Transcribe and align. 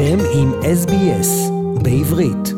אתם 0.00 0.18
עם 0.34 0.52
SBS 0.62 1.50
בעברית. 1.82 2.54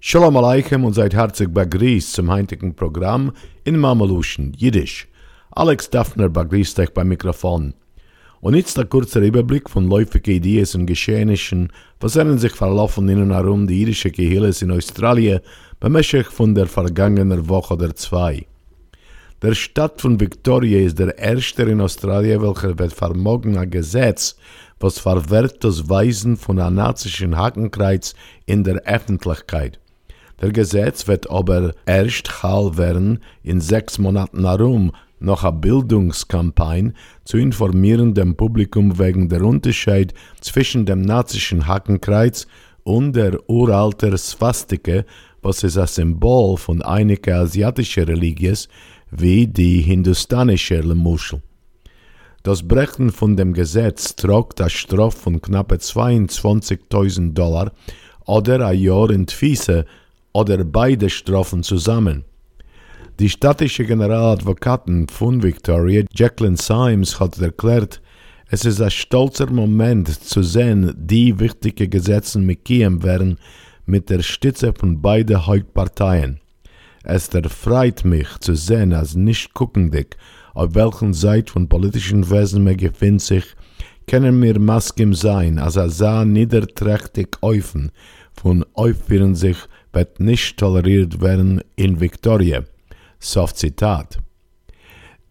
Shalom 0.00 0.36
Aleichem 0.36 0.84
und 0.84 0.94
seid 0.94 1.14
herzlich 1.14 1.48
begrüßt 1.48 2.12
zum 2.12 2.30
heutigen 2.30 2.76
Programm 2.76 3.32
in 3.64 3.76
Mameluschen, 3.78 4.52
Jiddisch. 4.56 5.08
Alex 5.50 5.90
Daphner 5.90 6.28
begrüßt 6.28 6.78
euch 6.78 6.92
beim 6.94 7.08
Mikrofon. 7.08 7.74
Und 8.40 8.54
jetzt 8.54 8.76
der 8.76 8.84
kurze 8.84 9.20
Überblick 9.20 9.68
von 9.68 9.88
läufigen 9.88 10.34
Ideen 10.34 10.68
und 10.74 10.86
Geschehnissen, 10.86 11.72
was 12.00 12.12
sich 12.12 12.52
verlaufen 12.52 13.08
in 13.08 13.22
und 13.22 13.32
herum 13.32 13.66
die 13.66 13.80
jüdische 13.80 14.10
Gehilles 14.10 14.62
in 14.62 14.70
Australien 14.70 15.40
bemäßig 15.80 16.26
von 16.26 16.54
der 16.54 16.66
vergangenen 16.66 17.48
Woche 17.48 17.74
oder 17.74 17.94
zwei. 17.96 18.46
Der 19.42 19.54
Stadt 19.54 20.00
von 20.00 20.18
Victoria 20.18 20.80
ist 20.86 20.98
der 20.98 21.18
erste 21.18 21.64
in 21.64 21.80
Australien, 21.80 22.40
welcher 22.40 22.78
wird 22.78 22.92
vermogen 22.92 23.58
ein 23.58 23.68
Gesetz, 23.68 24.36
was 24.79 24.99
verwehrt 24.99 25.63
das 25.63 25.89
Weisen 25.89 26.37
von 26.37 26.59
einem 26.59 26.75
nazischen 26.75 27.37
Hakenkreuz 27.37 28.15
in 28.45 28.63
der 28.63 28.81
Öffentlichkeit. 28.83 29.79
Der 30.41 30.51
Gesetz 30.51 31.07
wird 31.07 31.29
aber 31.29 31.73
erst 31.85 32.43
Hall 32.43 32.77
werden 32.77 33.19
in 33.43 33.59
sechs 33.59 33.97
Monaten 33.97 34.45
herum 34.45 34.93
noch 35.19 35.43
eine 35.43 35.57
Bildungskampagne 35.57 36.93
zu 37.25 37.37
informieren 37.37 38.13
dem 38.13 38.35
Publikum 38.35 38.97
wegen 38.97 39.27
der 39.27 39.41
Unterschied 39.41 40.13
zwischen 40.39 40.85
dem 40.85 41.01
nazischen 41.01 41.67
Hakenkreuz 41.67 42.47
und 42.83 43.13
der 43.13 43.37
uralten 43.49 44.17
Swastike, 44.17 45.05
was 45.41 45.63
ist 45.63 45.77
ein 45.77 45.87
Symbol 45.87 46.57
von 46.57 46.81
einigen 46.81 47.33
asiatischen 47.33 48.05
Religien, 48.05 48.57
wie 49.11 49.47
die 49.47 49.81
hindustanische 49.81 50.81
Muschel. 50.83 51.41
Das 52.43 52.65
Brechen 52.65 53.11
von 53.11 53.35
dem 53.35 53.51
Gesetz 53.51 54.15
trug 54.15 54.55
das 54.55 54.71
Straf 54.71 55.13
von 55.13 55.41
knappe 55.41 55.75
22.000 55.75 57.33
Dollar 57.33 57.73
oder 58.25 58.65
ein 58.65 58.79
Jahr 58.79 59.09
in 59.09 59.27
Twiese 59.27 59.85
oder 60.31 60.63
beide 60.63 61.09
Strafen 61.09 61.63
zusammen. 61.63 62.23
Die 63.19 63.29
städtische 63.29 63.83
Generaladvokatin 63.83 65.09
von 65.09 65.43
Victoria, 65.43 66.05
Jacqueline 66.13 66.55
Symes, 66.55 67.19
hat 67.19 67.37
erklärt, 67.39 68.01
es 68.49 68.63
ist 68.63 68.81
ein 68.81 68.89
stolzer 68.89 69.51
Moment 69.51 70.07
zu 70.07 70.41
sehen, 70.41 70.95
die 70.97 71.37
wichtige 71.39 71.89
Gesetze 71.89 72.39
mitgehen 72.39 73.03
werden 73.03 73.37
mit 73.85 74.09
der 74.09 74.21
Stütze 74.21 74.71
von 74.73 75.01
beiden 75.01 75.45
Hauptparteien. 75.45 76.39
Es 77.03 77.29
erfreut 77.29 78.03
mich 78.03 78.27
zu 78.39 78.55
sehen, 78.55 78.93
als 78.93 79.15
nicht 79.15 79.53
guckendig, 79.53 80.17
auf 80.53 80.75
welchen 80.75 81.13
Seite 81.13 81.51
von 81.51 81.69
politischen 81.69 82.29
Wesen 82.29 82.63
man 82.63 82.77
befindet 82.77 83.21
sich, 83.21 83.45
können 84.07 84.41
wir 84.41 84.59
Maskim 84.59 85.13
sein, 85.13 85.59
als 85.59 85.75
er 85.75 85.89
sah 85.89 86.25
niederträchtig 86.25 87.37
öffnen, 87.41 87.91
von 88.33 88.65
aufführen 88.73 89.35
sich 89.35 89.57
wird 89.93 90.19
nicht 90.19 90.57
toleriert 90.57 91.21
werden 91.21 91.61
in 91.75 91.99
Victoria. 91.99 92.63
Soft 93.19 93.57
Zitat. 93.57 94.19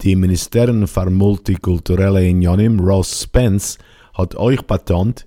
Die 0.02 0.14
Ministerin 0.14 0.86
für 0.86 1.10
multikulturelle 1.10 2.28
Unionen, 2.30 2.78
Ross 2.80 3.22
Spence, 3.22 3.78
hat 4.14 4.36
euch 4.36 4.62
betont, 4.62 5.26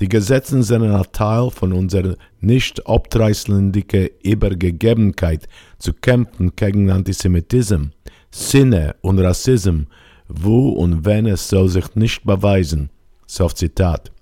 die 0.00 0.08
Gesetze 0.08 0.62
sind 0.62 0.82
ein 0.82 1.02
Teil 1.12 1.50
von 1.50 1.72
unserer 1.72 2.14
nicht 2.40 2.86
abtreißlendigen 2.86 4.10
Übergegebenheit 4.22 5.48
zu 5.78 5.92
kämpfen 5.92 6.52
gegen 6.54 6.90
Antisemitismus, 6.90 7.88
Sinne 8.30 8.94
und 9.00 9.18
Rassismus, 9.18 9.86
wo 10.28 10.70
und 10.70 11.04
wenn 11.04 11.26
es 11.26 11.48
soll 11.48 11.68
sich 11.68 11.94
nicht 11.96 12.24
beweisen. 12.24 12.90
So 13.26 13.48
Zitat. 13.48 14.12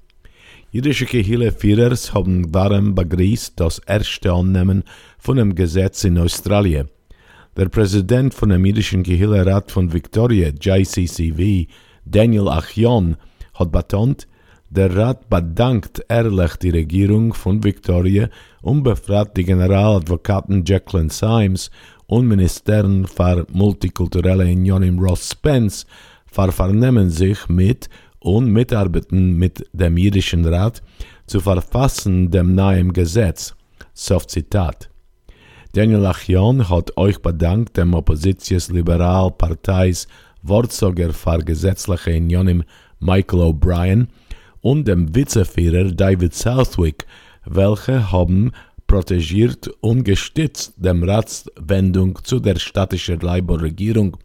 Jüdische 0.71 1.07
Kirchenführers 1.07 2.15
haben 2.15 2.51
darum 2.51 2.95
begrüßt 2.95 3.55
das 3.57 3.79
erste 3.81 4.33
Annehmen 4.33 4.83
von 5.19 5.36
dem 5.36 5.55
Gesetz 5.55 6.05
in 6.05 6.19
Australien. 6.19 6.89
Der 7.57 7.69
Präsident 7.69 8.35
von 8.35 8.48
dem 8.48 8.65
jüdischen 8.65 9.03
Kirchenrat 9.03 9.70
von 9.70 9.92
Victoria, 9.92 10.48
JCCV, 10.48 11.67
Daniel 12.05 12.48
Achion, 12.48 13.17
hat 13.55 13.73
betont, 13.73 14.27
der 14.69 14.97
Rat 14.97 15.29
bedankt 15.29 16.05
ehrlich 16.09 16.57
die 16.57 16.71
Regierung 16.71 17.35
von 17.35 17.63
Victoria 17.63 18.29
und 18.63 18.83
befragt 18.83 19.37
die 19.37 19.45
Generaladvokaten 19.45 20.65
Jacqueline 20.65 21.11
Symes 21.11 21.71
und 22.07 22.27
Ministerin 22.27 23.07
für 23.07 23.47
multikulturelle 23.53 24.45
Union 24.45 24.99
Ross 24.99 25.31
Spence 25.31 25.87
vernehmen 26.31 27.11
sich 27.11 27.49
mit 27.49 27.89
und 28.19 28.53
mitarbeiten 28.53 29.39
mit 29.39 29.65
dem 29.73 29.97
jüdischen 29.97 30.45
Rat 30.45 30.83
zu 31.27 31.39
verfassen 31.41 32.31
dem 32.31 32.55
neuen 32.55 32.93
Gesetz. 32.93 33.55
Soft 33.95 34.31
Zitat. 34.31 34.91
Daniel 35.73 36.07
Achion 36.07 36.69
hat 36.69 36.97
euch 36.97 37.21
bedankt 37.21 37.77
dem 37.77 37.95
Oppositionsliberalparteis 37.95 40.07
Wortsorger 40.43 41.13
für 41.13 41.39
gesetzliche 41.39 42.17
Unionen 42.17 42.65
Michael 42.98 43.41
O'Brien 43.41 44.09
und 44.67 44.89
dem 44.89 45.15
Vizeführer 45.15 45.93
David 45.93 46.35
Southwick, 46.35 47.07
welche 47.45 48.11
haben 48.11 48.51
protegiert 48.89 49.69
und 49.81 50.03
gestützt 50.03 50.75
dem 50.77 51.05
Ratswendung 51.05 52.19
zu 52.25 52.41
der 52.41 52.57
städtischen 52.59 53.21
Labour-Regierung, 53.21 54.17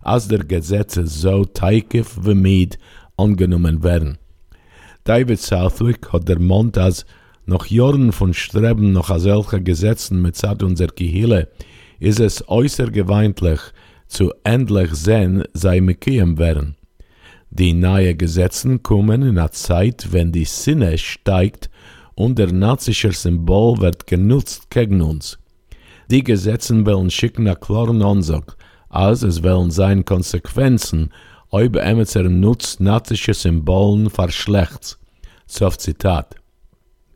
als 0.00 0.28
der 0.28 0.44
Gesetze 0.44 1.06
so 1.06 1.44
teikif 1.44 2.16
wie 2.22 2.34
Miet 2.34 2.78
angenommen 3.18 3.82
werden. 3.82 4.16
David 5.04 5.40
Southwick 5.40 6.10
hat 6.10 6.26
der 6.26 6.40
Mond 6.40 6.78
als 6.78 7.04
nach 7.44 7.66
Jahren 7.66 8.12
von 8.12 8.32
Streben 8.32 8.92
nach 8.92 9.14
solchen 9.18 9.62
Gesetzen 9.62 10.22
mit 10.22 10.36
Zeit 10.36 10.62
unserer 10.62 10.94
Gehille 10.94 11.48
ist 12.00 12.18
es 12.18 12.48
äußerst 12.48 12.94
gewöhnlich 12.94 13.60
zu 14.06 14.32
endlich 14.42 14.94
sehen, 14.94 15.44
sei 15.52 15.82
Mekiem 15.82 16.38
werden. 16.38 16.76
Die 17.54 17.74
neuen 17.74 18.16
Gesetze 18.16 18.78
kommen 18.78 19.20
in 19.20 19.38
einer 19.38 19.50
Zeit, 19.50 20.10
wenn 20.10 20.32
die 20.32 20.46
Sinne 20.46 20.96
steigt 20.96 21.68
und 22.14 22.38
der 22.38 22.50
nazische 22.50 23.12
Symbol 23.12 23.78
wird 23.78 24.06
genutzt 24.06 24.70
gegen 24.70 25.02
uns. 25.02 25.38
Die 26.10 26.24
Gesetze 26.24 26.86
wollen 26.86 27.10
schicken 27.10 27.46
eine 27.46 27.56
klare 27.56 27.92
Ansage, 28.02 28.54
als 28.88 29.22
es 29.22 29.42
wollen 29.42 29.70
sein 29.70 30.06
Konsequenzen, 30.06 31.12
ob 31.50 31.76
Emetzer 31.76 32.22
nutzt 32.22 32.80
nazische 32.80 33.34
Symbolen 33.34 34.08
verschlecht. 34.08 34.98
So 35.44 35.68
Zitat. 35.68 36.36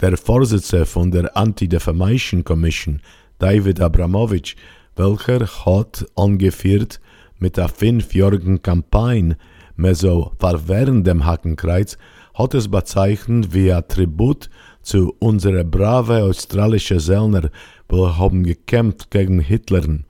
Der 0.03 0.19
Vorsitzende 0.19 0.85
von 0.85 1.11
der 1.13 1.35
Anti-Defamation 1.35 2.45
Commission, 2.45 3.01
David 3.39 3.81
Abramowitsch, 3.81 4.55
welcher 4.97 5.47
hat 5.65 6.05
angeführt 6.15 7.01
mit 7.39 7.57
der 7.57 7.71
fünfjährigen 7.71 8.61
Kampagne 8.61 9.39
Meso 9.77 10.33
während 10.41 11.07
dem 11.07 11.25
Hakenkreuz 11.25 11.99
hat 12.35 12.55
es 12.55 12.69
bezeichnet 12.69 13.53
wie 13.55 13.73
ein 13.73 13.87
Tribut 13.89 14.51
zu 14.83 15.15
unserer 15.19 15.65
brave 15.65 16.25
australische 16.25 17.01
Sellner, 17.01 17.51
die 17.91 17.97
haben 17.97 18.43
gekämpft 18.43 19.11
gegen 19.11 19.41
Hitler 19.41 20.01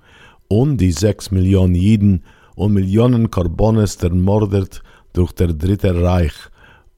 und 0.48 0.76
die 0.78 0.92
sechs 0.92 1.30
Millionen 1.30 1.74
Jiden 1.74 2.24
und 2.54 2.72
Millionen 2.72 3.30
Karbones 3.30 3.96
ermordet 3.96 4.82
durch 5.12 5.32
der 5.32 5.52
Dritte 5.52 6.02
Reich 6.02 6.34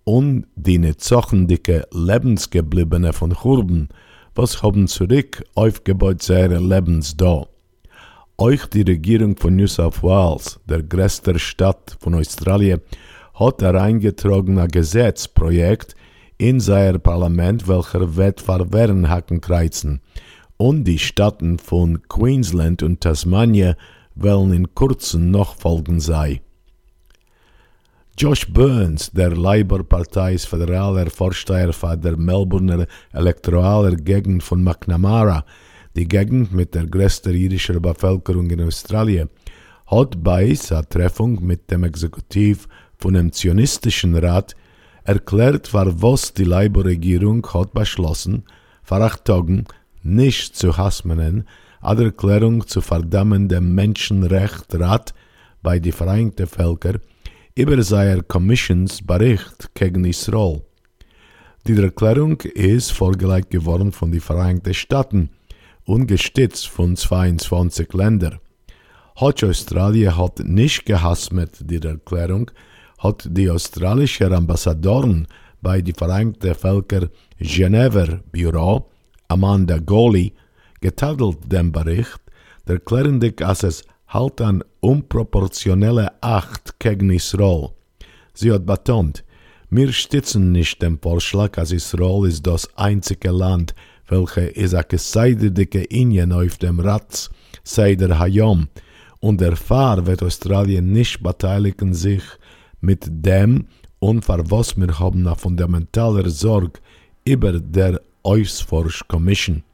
und 0.04 0.46
die 0.56 0.78
nicht 0.78 1.02
sochendicke 1.02 1.86
Lebensgebliebene 1.92 3.12
von 3.12 3.32
Churben, 3.32 3.88
was 4.34 4.62
haben 4.62 4.88
zurück 4.88 5.44
aufgebaut 5.54 6.22
seine 6.22 6.58
Lebens 6.58 7.16
da 7.16 7.46
euch 8.40 8.66
die 8.66 8.82
Regierung 8.82 9.36
von 9.36 9.56
New 9.56 9.66
South 9.66 10.02
Wales, 10.02 10.60
der 10.68 10.84
größten 10.84 11.40
Stadt 11.40 11.96
von 11.98 12.14
Australien, 12.14 12.80
hat 13.34 13.62
ein 13.64 13.98
Gesetzprojekt 14.00 15.96
in 16.38 16.60
sein 16.60 17.00
Parlament, 17.00 17.66
welcher 17.66 18.14
wird 18.14 18.40
verwehren 18.40 19.08
Hackenkreuzen. 19.08 20.00
Und 20.56 20.84
die 20.84 21.00
Staaten 21.00 21.58
von 21.58 22.00
Queensland 22.08 22.84
und 22.84 23.00
Tasmania 23.00 23.76
wollen 24.14 24.52
in 24.52 24.72
kurzem 24.72 25.32
noch 25.32 25.56
folgen 25.56 25.98
sei. 25.98 26.40
Josh 28.16 28.46
Burns, 28.52 29.10
der 29.10 29.36
Labour-Partei's 29.36 30.44
föderaler 30.44 31.10
Vorsteher 31.10 31.72
der 31.96 32.16
Melbourne 32.16 32.86
elektoraler 33.12 33.96
Gegend 33.96 34.42
von 34.44 34.62
McNamara, 34.62 35.44
die 35.98 36.06
Gegend 36.06 36.52
mit 36.52 36.76
der 36.76 36.86
größten 36.86 37.34
jüdischen 37.34 37.82
Bevölkerung 37.82 38.48
in 38.50 38.60
Australien, 38.60 39.28
hat 39.88 40.22
bei 40.22 40.54
seiner 40.54 40.88
Treffung 40.88 41.44
mit 41.44 41.72
dem 41.72 41.82
Exekutiv 41.82 42.68
von 42.98 43.14
dem 43.14 43.32
Zionistischen 43.32 44.14
Rat 44.14 44.54
erklärt, 45.02 45.74
war 45.74 46.00
was 46.00 46.32
die 46.32 46.44
Labour-Regierung 46.44 47.44
hat 47.52 47.72
beschlossen, 47.72 48.44
vor 48.84 49.00
acht 49.00 49.24
Tagen 49.24 49.64
nicht 50.04 50.54
zu 50.54 50.76
hasmenen, 50.76 51.48
eine 51.80 52.04
Erklärung 52.04 52.64
zu 52.68 52.80
verdammen 52.80 53.48
dem 53.48 53.74
Menschenrechtsrat 53.74 55.14
bei 55.62 55.80
die 55.80 55.92
Vereinigten 55.92 56.46
Völker 56.46 57.00
über 57.56 57.82
seiner 57.82 58.22
Commissions 58.22 59.04
Bericht 59.04 59.74
gegen 59.74 60.04
Israel. 60.04 60.62
Die 61.66 61.76
Erklärung 61.76 62.40
ist 62.42 62.92
vorgelegt 62.92 63.50
geworden 63.50 63.90
von 63.90 64.12
den 64.12 64.20
Vereinigten 64.20 64.74
Staaten 64.74 65.30
und 65.88 66.06
gestützt 66.06 66.68
von 66.68 66.96
22 66.96 67.94
Ländern. 67.94 68.38
Hat 69.16 69.42
Australien 69.42 70.16
hat 70.18 70.38
nicht 70.40 70.84
gehasst 70.84 71.32
mit 71.32 71.52
der 71.60 71.92
Erklärung, 71.92 72.50
hat 72.98 73.26
die 73.30 73.50
australische 73.50 74.30
Ambassadorin 74.30 75.26
bei 75.62 75.80
die 75.80 75.94
Vereinigten 75.94 76.54
Völker 76.54 77.08
Genever 77.40 78.20
Büro, 78.30 78.90
Amanda 79.28 79.78
Goli, 79.78 80.34
getadelt 80.80 81.38
dem 81.50 81.72
Bericht, 81.72 82.20
erklärend, 82.66 83.40
dass 83.40 83.62
es 83.62 83.82
halt 84.08 84.42
an 84.42 84.62
unproportionelle 84.80 86.12
Acht 86.20 86.78
gegen 86.78 87.10
Israel. 87.10 87.70
Sie 88.34 88.52
hat 88.52 88.66
betont, 88.66 89.24
wir 89.70 89.90
stützen 89.92 90.52
nicht 90.52 90.82
den 90.82 90.98
Vorschlag, 90.98 91.56
als 91.56 91.72
Israel 91.72 92.28
ist 92.28 92.46
das 92.46 92.68
einzige 92.76 93.30
Land, 93.30 93.74
welche 94.08 94.40
ist 94.42 94.74
a 94.74 94.82
geseidige 94.82 95.84
Indien 95.84 96.32
auf 96.32 96.56
dem 96.58 96.80
Ratz, 96.80 97.30
Seider 97.62 98.18
Hayom, 98.18 98.68
und 99.20 99.40
der 99.40 99.56
Fahr 99.56 100.06
wird 100.06 100.22
Australien 100.22 100.92
nicht 100.92 101.22
beteiligen 101.22 101.92
sich 101.94 102.22
mit 102.80 103.04
dem 103.08 103.66
und 103.98 104.24
für 104.24 104.50
was 104.50 104.76
wir 104.76 104.98
haben 104.98 105.26
eine 105.26 105.36
fundamentale 105.36 106.30
Sorge 106.30 106.80
über 107.24 107.58
der 107.58 108.00
Ausforsch 108.22 109.02
Commission. 109.08 109.64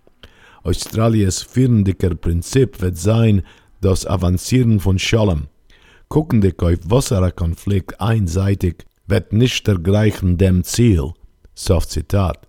Australiens 0.62 1.42
führendiger 1.42 2.14
Prinzip 2.14 2.80
wird 2.80 2.96
sein, 2.96 3.42
das 3.80 4.06
Avancieren 4.06 4.80
von 4.80 4.98
Scholem. 4.98 5.48
Gucken 6.08 6.40
die 6.40 6.58
auf 6.58 6.78
Wasserkonflikt 6.84 8.00
einseitig 8.00 8.87
wird 9.06 9.32
nicht 9.34 9.69
ergleichen 9.69 10.38
dem 10.38 10.64
Ziel. 10.64 11.12
Soft 11.54 11.90
Zitat. 11.90 12.48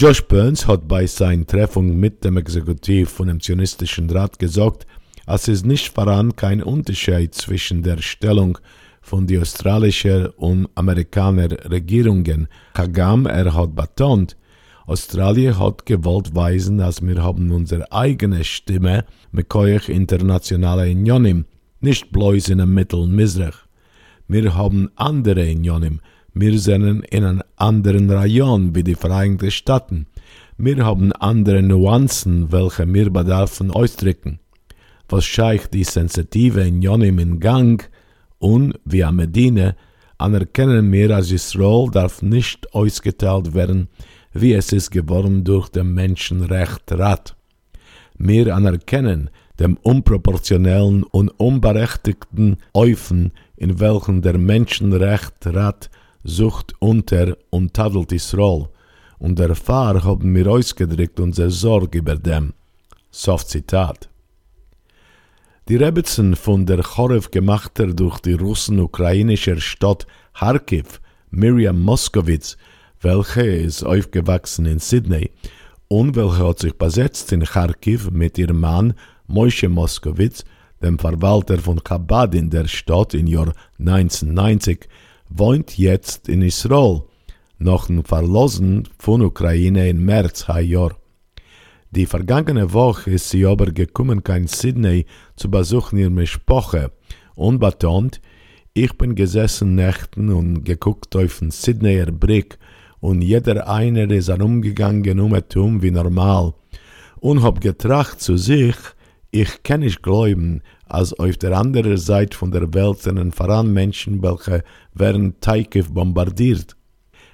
Josh 0.00 0.22
Burns 0.22 0.66
hat 0.66 0.88
bei 0.88 1.06
seiner 1.06 1.46
Treffung 1.46 1.94
mit 1.94 2.24
dem 2.24 2.38
Exekutiv 2.38 3.10
von 3.10 3.28
dem 3.28 3.38
Zionistischen 3.38 4.08
Rat 4.08 4.38
gesagt, 4.38 4.86
es 5.26 5.46
ist 5.46 5.66
nicht 5.66 5.92
voran 5.92 6.34
kein 6.34 6.62
Unterschied 6.62 7.34
zwischen 7.34 7.82
der 7.82 7.98
Stellung 8.00 8.56
von 9.02 9.26
den 9.26 9.42
australischen 9.42 10.28
und 10.38 10.70
amerikanischen 10.74 11.52
Regierungen. 11.52 12.48
Kagam, 12.72 13.26
er 13.26 13.52
hat 13.52 13.74
betont, 13.74 14.38
Australien 14.86 15.58
hat 15.58 15.84
gewollt 15.84 16.34
weisen, 16.34 16.78
dass 16.78 17.02
wir 17.02 17.22
haben 17.22 17.50
unsere 17.50 17.92
eigene 17.92 18.42
Stimme 18.42 19.04
mit 19.32 19.50
koich 19.50 19.90
internationale 19.90 20.90
Unionen, 20.90 21.44
nicht 21.80 22.10
bloß 22.10 22.48
in 22.48 22.56
dem 22.56 22.72
Mittel 22.72 23.06
Misrach. 23.06 23.66
Wir 24.28 24.54
haben 24.54 24.88
andere 24.96 25.42
Unionen, 25.50 26.00
wir 26.32 26.58
sind 26.58 27.04
in 27.06 27.24
einem 27.24 27.42
anderen 27.56 28.10
Rayon 28.10 28.74
wie 28.74 28.84
die 28.84 28.94
Vereinigten 28.94 29.50
Staaten. 29.50 30.06
Wir 30.56 30.84
haben 30.84 31.12
andere 31.12 31.62
Nuancen, 31.62 32.52
welche 32.52 32.86
wir 32.92 33.10
bedarfen 33.10 33.70
ausdrücken. 33.70 34.38
Was 35.08 35.24
scheicht 35.24 35.74
die 35.74 35.84
sensitive 35.84 36.62
Unionen 36.62 37.18
in 37.18 37.40
Gang 37.40 37.90
und, 38.38 38.78
wie 38.84 39.02
am 39.02 39.16
Medina, 39.16 39.74
anerkennen 40.18 40.92
wir, 40.92 41.16
als 41.16 41.32
Israel 41.32 41.88
darf 41.90 42.22
nicht 42.22 42.72
ausgeteilt 42.74 43.54
werden, 43.54 43.88
wie 44.32 44.52
es 44.52 44.72
ist 44.72 44.90
geworden 44.90 45.42
durch 45.42 45.68
den 45.68 45.94
Menschenrechtsrat. 45.94 47.34
Wir 48.18 48.54
anerkennen 48.54 49.30
dem 49.58 49.76
unproportionellen 49.82 51.02
und 51.02 51.28
unberechtigten 51.28 52.56
Eufen, 52.72 53.32
in 53.56 53.80
welchem 53.80 54.22
der 54.22 54.38
Menschenrechtsrat 54.38 55.90
sucht 56.24 56.74
unter 56.78 57.36
und 57.50 57.74
tadelt 57.74 58.12
Israel, 58.12 58.68
und 59.18 59.38
der 59.38 59.54
Fahr 59.54 60.02
haben 60.02 60.34
wir 60.34 60.46
ausgedrückt 60.46 61.20
unsere 61.20 61.50
Sorge 61.50 61.98
über 61.98 62.16
dem. 62.16 62.54
Soft 63.10 63.48
Zitat. 63.48 64.08
Die 65.68 65.76
Rebetzen 65.76 66.36
von 66.36 66.66
der 66.66 66.82
Chorev 66.82 67.30
gemachter 67.30 67.88
durch 67.88 68.18
die 68.20 68.32
Russen-ukrainischer 68.32 69.60
Stadt 69.60 70.06
Kharkiv, 70.34 71.00
Miriam 71.30 71.80
Moskowitz, 71.82 72.56
welche 73.00 73.42
ist 73.42 73.84
aufgewachsen 73.84 74.66
in 74.66 74.78
Sydney 74.78 75.30
und 75.88 76.16
welche 76.16 76.46
hat 76.46 76.58
sich 76.60 76.74
besetzt 76.76 77.32
in 77.32 77.44
Kharkiv 77.44 78.10
mit 78.10 78.38
ihrem 78.38 78.60
Mann 78.60 78.94
Moshe 79.26 79.68
Moskowitz, 79.68 80.44
dem 80.82 80.98
Verwalter 80.98 81.58
von 81.58 81.82
Chabad 81.84 82.34
in 82.34 82.50
der 82.50 82.66
Stadt 82.66 83.14
im 83.14 83.26
Jahr 83.26 83.52
1990, 83.78 84.88
wohnt 85.30 85.78
jetzt 85.78 86.28
in 86.28 86.42
Israel, 86.42 87.02
nach 87.58 87.86
dem 87.86 88.04
Verlassen 88.04 88.88
von 88.98 89.22
Ukraine 89.22 89.88
im 89.88 90.04
März 90.04 90.46
Jahr. 90.48 90.96
Die 91.92 92.06
vergangene 92.06 92.72
Woche 92.72 93.12
ist 93.12 93.30
sie 93.30 93.46
aber 93.46 93.66
gekommen, 93.66 94.22
kein 94.22 94.46
Sydney 94.46 95.06
zu 95.36 95.50
besuchen 95.50 95.98
ihre 95.98 96.26
Sprache 96.26 96.92
und 97.34 97.58
betont, 97.58 98.20
ich 98.74 98.96
bin 98.96 99.14
gesessen 99.14 99.74
Nächten 99.74 100.30
und 100.30 100.64
geguckt 100.64 101.16
auf 101.16 101.38
den 101.40 101.50
Sydneyer 101.50 102.12
Brick 102.12 102.58
und 103.00 103.22
jeder 103.22 103.68
einer 103.68 104.10
ist 104.10 104.28
herumgegangen 104.28 105.18
um 105.20 105.32
und 105.32 105.82
wie 105.82 105.90
normal 105.90 106.54
und 107.20 107.42
hab 107.42 107.60
getracht 107.60 108.20
zu 108.20 108.36
sich, 108.36 108.76
ich 109.30 109.62
kann 109.62 109.80
nicht 109.80 110.02
glauben, 110.02 110.62
als 110.90 111.12
auf 111.12 111.36
der 111.36 111.56
anderen 111.56 111.96
Seite 111.96 112.36
von 112.36 112.50
der 112.50 112.74
Welt 112.74 112.98
sind 112.98 113.34
voran 113.34 113.72
Menschen, 113.72 114.22
welche 114.22 114.64
werden 114.92 115.40
Teikiv 115.40 115.92
bombardiert. 115.92 116.76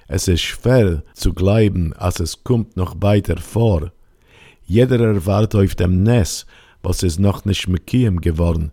Es 0.07 0.27
ist 0.27 0.41
schwer 0.41 1.03
zu 1.13 1.33
glauben, 1.33 1.93
als 1.93 2.19
es 2.19 2.43
kommt 2.43 2.77
noch 2.77 2.95
weiter 3.01 3.37
vor. 3.37 3.91
Jeder 4.65 4.99
erwartet 4.99 5.55
auf 5.55 5.75
dem 5.75 6.03
Nest, 6.03 6.45
was 6.83 7.03
ist 7.03 7.19
noch 7.19 7.45
nicht 7.45 7.67
mit 7.67 7.87
Kiem 7.87 8.21
geworden, 8.21 8.71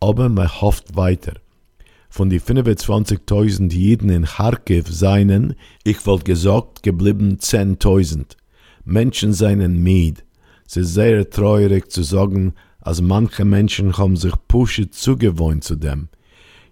aber 0.00 0.28
man 0.28 0.60
hofft 0.60 0.96
weiter. 0.96 1.34
Von 2.08 2.30
die 2.30 2.40
25.000 2.40 3.72
Jiden 3.72 4.10
in 4.10 4.24
Kharkiv 4.24 4.88
seien, 4.88 5.54
ich 5.84 6.04
wollte 6.06 6.24
gesagt, 6.24 6.82
geblieben 6.82 7.38
10.000. 7.40 8.36
Menschen 8.84 9.32
seien 9.32 9.82
Mied. 9.82 10.24
Es 10.66 10.76
ist 10.76 10.94
sehr 10.94 11.28
traurig 11.28 11.90
zu 11.90 12.02
sagen, 12.02 12.54
als 12.80 13.00
manche 13.00 13.44
Menschen 13.44 13.96
haben 13.96 14.16
sich 14.16 14.34
Pusche 14.48 14.90
zugewohnt 14.90 15.64
zu 15.64 15.76
dem. 15.76 16.08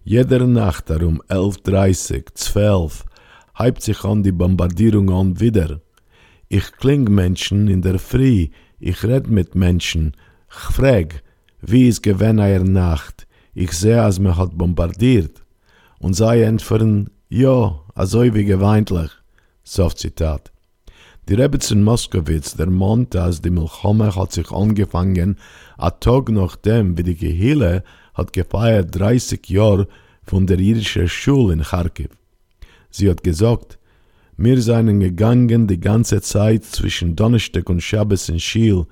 Jede 0.05 0.47
Nacht 0.47 0.91
um 0.91 1.21
11.30, 1.29 2.35
12 2.35 3.05
heibt 3.59 3.83
sich 3.83 4.05
an 4.05 4.23
die 4.23 4.33
Bombardierung 4.33 5.11
an 5.11 5.41
wieder. 5.41 5.81
Ich 6.49 6.73
kling 6.73 7.05
Menschen 7.05 7.69
in 7.69 7.83
der 7.83 7.99
Früh, 7.99 8.49
ich 8.79 9.05
red 9.05 9.29
mit 9.29 9.55
Menschen, 9.55 10.17
ich 10.49 10.75
frag, 10.75 11.23
wie 11.61 11.89
es 11.89 12.01
gewesen 12.01 12.41
einer 12.41 12.65
Nacht, 12.65 13.27
ich 13.55 13.73
sehe, 13.73 14.03
als 14.03 14.19
man 14.19 14.37
hat 14.37 14.57
bombardiert. 14.57 15.45
Und 15.99 16.15
sei 16.15 16.43
entfern, 16.43 17.11
ja, 17.29 17.81
also 17.95 18.23
wie 18.23 18.45
geweintlich. 18.45 19.11
Soft 19.65 19.99
Zitat. 19.99 20.53
Die 21.29 21.35
Rebbetzin 21.35 21.83
Moskowitz, 21.85 22.55
der 22.55 22.71
Mond, 22.71 23.15
als 23.15 23.43
die 23.43 23.51
Milchome 23.51 24.17
hat 24.17 24.33
sich 24.33 24.51
angefangen, 24.51 25.37
a 25.77 25.91
Tag 25.91 26.31
nachdem, 26.31 26.97
wie 26.97 27.03
die 27.03 27.17
Gehille 27.17 27.85
hat 28.15 28.33
gefeiert 28.33 28.99
30 28.99 29.47
Jahre 29.51 29.89
von 30.23 30.47
der 30.47 30.59
jüdischen 30.59 31.07
Schule 31.07 31.53
in 31.53 31.63
Kharkiv. 31.65 32.09
Sie 32.91 33.11
hat 33.11 33.23
gesagt, 33.23 33.79
wir 34.39 34.63
seien 34.63 35.01
gegangen 35.01 35.67
die 35.67 35.79
ganze 35.79 36.23
Zeit 36.23 36.65
zwischen 36.65 37.15
Donnerstag 37.15 37.69
und 37.69 37.83
Schabbos 37.83 38.31
in 38.31 38.41
Schiel, 38.41 38.87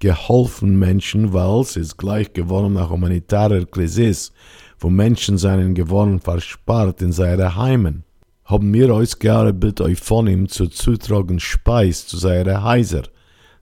geholfen 0.00 0.78
Menschen, 0.78 1.34
weil 1.34 1.60
es 1.60 1.76
ist 1.76 1.98
gleich 1.98 2.32
geworden 2.32 2.72
nach 2.72 2.88
humanitarer 2.88 3.66
Krise, 3.66 4.30
wo 4.78 4.88
Menschen 4.88 5.36
seien 5.36 5.74
geworden 5.74 6.18
verspart 6.18 7.02
in 7.02 7.12
seine 7.12 7.56
Heimen 7.56 8.04
haben 8.44 8.72
wir 8.74 8.94
ausgearbeitet 8.94 9.80
euch 9.80 10.00
von 10.00 10.26
ihm 10.26 10.48
zu 10.48 10.66
zutragen 10.66 11.40
Speis 11.40 12.06
zu 12.06 12.18
seiner 12.18 12.62
Heiser. 12.62 13.04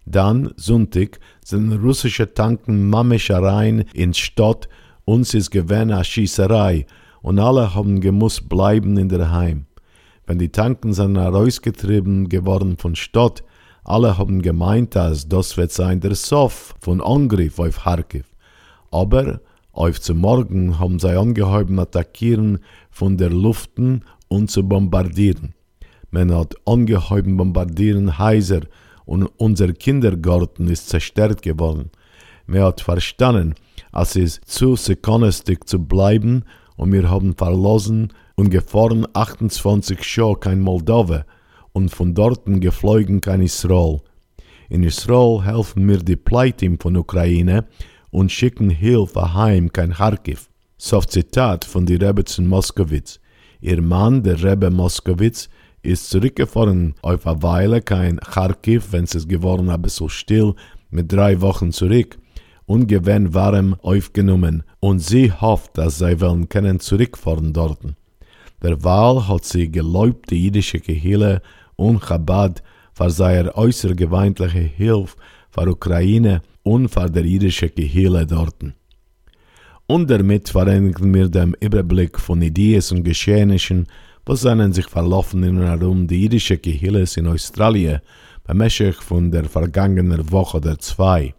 Dann, 0.05 0.53
Sonntag, 0.57 1.21
sind 1.45 1.73
russische 1.73 2.35
Tanken 2.35 2.91
Mameschereien 2.91 3.85
in 3.95 4.15
Stadt, 4.15 4.69
uns 5.05 5.35
ist 5.35 5.51
gewähne 5.51 5.97
a 5.97 6.05
Schießerei, 6.05 6.87
und 7.23 7.39
alle 7.39 7.75
haben 7.75 8.01
gemusst 8.01 8.49
bleiben 8.49 8.97
in 8.97 9.09
der 9.09 9.31
Heim. 9.31 9.67
Wenn 10.27 10.39
die 10.39 10.51
Tanken 10.51 10.93
sind 10.93 11.17
herausgetrieben 11.17 12.29
geworden 12.29 12.77
von 12.77 12.97
Stadt, 12.97 13.45
alle 13.85 14.19
haben 14.19 14.43
gemeint, 14.43 14.97
dass 14.97 15.29
das 15.29 15.57
wird 15.57 15.73
sein 15.73 16.01
der 16.01 16.15
Sof 16.15 16.75
von 16.81 17.01
Angriff 17.01 17.59
auf 17.59 17.83
Kharkiv. 17.83 18.27
Aber 18.91 19.41
auf 19.73 20.01
zum 20.01 20.19
Morgen 20.19 20.79
haben 20.79 20.99
sie 20.99 21.17
angehoben 21.17 21.79
attackieren 21.79 22.59
von 22.91 23.17
der 23.17 23.31
Luften 23.31 24.05
und 24.33 24.51
zu 24.51 24.67
bombardieren. 24.67 25.55
Man 26.11 26.35
hat 26.35 26.55
ungeheuben 26.65 27.37
bombardieren 27.37 28.19
heiser 28.19 28.63
und 29.05 29.27
unser 29.37 29.73
Kindergarten 29.73 30.69
ist 30.69 30.89
zerstört 30.89 31.43
geworden. 31.43 31.91
Man 32.47 32.63
hat 32.63 32.81
verstanden, 32.81 33.55
es 33.93 34.17
ist 34.17 34.45
zu 34.47 34.77
sekundstig 34.77 35.69
zu 35.69 35.79
bleiben 35.79 36.45
und 36.77 36.93
wir 36.93 37.11
haben 37.11 37.35
verlassen 37.35 38.13
und 38.37 38.51
gefahren 38.51 39.07
28 39.13 40.17
Jahre 40.17 40.37
kein 40.37 40.61
Moldova 40.61 41.25
und 41.73 41.91
von 41.91 42.15
dorten 42.15 42.61
geflogen 42.61 43.21
kann 43.21 43.43
Israel. 43.43 44.01
In 44.71 44.83
Israel 44.83 45.43
helfen 45.45 45.85
mir 45.85 45.99
die 45.99 46.17
Pleitim 46.17 46.79
von 46.79 46.97
Ukraine 46.97 47.67
und 48.11 48.33
schicken 48.33 48.71
Hilfe 48.71 49.35
heim 49.35 49.73
kein 49.73 49.93
Kharkiv. 49.93 50.49
So 50.79 51.01
Zitat 51.01 51.65
von 51.65 51.87
die 51.87 51.97
Rebbetzin 51.97 52.47
Moskowitz. 52.47 53.22
Ihr 53.63 53.81
Mann, 53.81 54.25
der 54.25 54.43
Rebbe 54.43 54.71
Moskowitz, 54.71 55.49
ist 55.83 56.11
zurückgefahren 56.11 56.95
auf 57.01 57.25
eine 57.29 57.43
Weile 57.45 57.81
kein 57.81 58.19
Kharkiv, 58.19 58.89
wenn 58.91 59.05
es 59.05 59.29
geworden 59.29 59.71
ein 59.71 59.81
bisschen 59.81 60.09
still, 60.09 60.55
mit 60.91 61.13
drei 61.13 61.41
Wochen 61.41 61.71
zurück 61.71 62.19
und 62.67 62.89
gewinn 62.89 63.35
warm 63.35 63.77
aufgenommen 63.81 64.65
und 64.81 64.99
sie 64.99 65.31
hofft, 65.31 65.79
dass 65.79 65.99
sie 65.99 66.21
wollen 66.21 66.49
können 66.49 66.81
zurückfahren 66.81 67.53
dorten. 67.53 67.95
Der 68.63 68.83
Wahl 68.83 69.29
hat 69.29 69.45
sie 69.45 69.71
geläubt 69.71 70.33
die 70.33 70.45
jüdische 70.45 70.81
Gehille 70.81 71.41
und 71.77 72.01
Chabad 72.01 72.65
für 72.93 73.11
seine 73.11 73.57
äußergewöhnliche 73.57 74.59
Hilfe 74.59 75.17
für 75.51 75.71
Ukraine 75.71 76.43
und 76.65 76.89
für 76.89 77.09
der 77.09 77.25
jüdische 77.25 77.71
Gehille 77.71 78.27
dorten 78.27 78.75
Und 79.92 80.10
damit 80.10 80.50
vereinigen 80.50 81.14
wir 81.14 81.30
den 81.30 81.56
Überblick 81.60 82.20
von 82.20 82.42
Ideen 82.42 82.84
und 82.92 83.04
Geschehnissen, 83.04 83.88
was 84.26 84.42
seinen 84.42 84.74
sich 84.74 84.88
verlaufen 84.88 85.44
in 85.44 85.58
und 85.58 85.68
herum 85.68 86.08
die 86.08 86.24
jüdische 86.24 86.58
Gehilles 86.58 87.16
in 87.18 87.28
Australien 87.28 88.02
beim 88.44 88.58
Meschech 88.58 88.96
von 88.96 89.32
der 89.32 89.46
vergangenen 89.46 90.32
Woche 90.32 90.58
oder 90.58 90.78
zwei. 90.80 91.34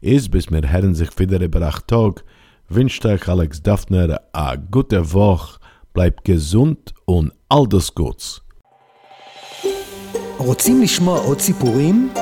Ist 0.00 0.30
bis 0.30 0.50
mir 0.50 0.66
Herren 0.66 0.94
sich 0.94 1.18
wieder 1.18 1.40
über 1.40 1.62
acht 1.62 1.88
Tag, 1.88 2.24
wünscht 2.68 3.04
euch 3.04 3.26
Alex 3.28 3.62
Daphner 3.62 4.20
a 4.32 4.54
gute 4.56 5.12
Woche, 5.12 5.58
bleibt 5.92 6.24
gesund 6.24 6.94
und 7.04 7.32
all 7.48 7.66
das 7.68 7.94
Gutes. 7.94 8.42
רוצים 10.38 10.82
לשמוע 10.82 11.18
עוד 11.18 11.40
סיפורים? 11.40 12.12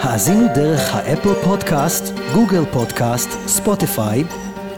האזינו 0.00 0.46
דרך 0.54 0.94
האפל 0.94 1.34
פודקאסט, 1.44 2.04
גוגל 2.34 2.64
פודקאסט, 2.72 3.30
ספוטיפיי, 3.46 4.24